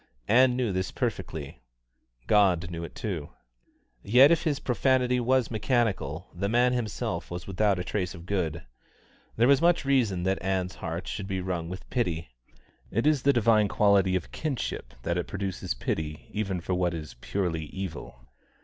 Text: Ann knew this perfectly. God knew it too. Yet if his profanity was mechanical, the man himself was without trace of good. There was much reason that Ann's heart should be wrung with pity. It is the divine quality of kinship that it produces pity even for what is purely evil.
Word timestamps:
Ann 0.27 0.55
knew 0.55 0.71
this 0.71 0.89
perfectly. 0.89 1.61
God 2.25 2.71
knew 2.71 2.83
it 2.83 2.95
too. 2.95 3.29
Yet 4.01 4.31
if 4.31 4.45
his 4.45 4.59
profanity 4.59 5.19
was 5.19 5.51
mechanical, 5.51 6.27
the 6.33 6.49
man 6.49 6.73
himself 6.73 7.29
was 7.29 7.45
without 7.45 7.77
trace 7.85 8.15
of 8.15 8.25
good. 8.25 8.63
There 9.35 9.47
was 9.47 9.61
much 9.61 9.85
reason 9.85 10.23
that 10.23 10.41
Ann's 10.41 10.73
heart 10.73 11.07
should 11.07 11.27
be 11.27 11.39
wrung 11.39 11.69
with 11.69 11.87
pity. 11.91 12.29
It 12.89 13.05
is 13.05 13.21
the 13.21 13.31
divine 13.31 13.67
quality 13.67 14.15
of 14.15 14.31
kinship 14.31 14.95
that 15.03 15.19
it 15.19 15.27
produces 15.27 15.75
pity 15.75 16.29
even 16.33 16.61
for 16.61 16.73
what 16.73 16.95
is 16.95 17.13
purely 17.21 17.65
evil. 17.65 18.25